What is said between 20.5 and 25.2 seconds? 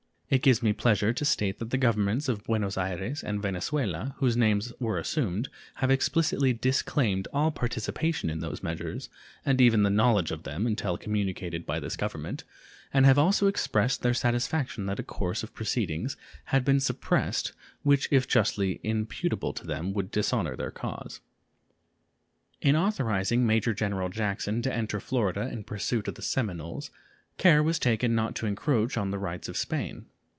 their cause. In authorizing Major General Jackson to enter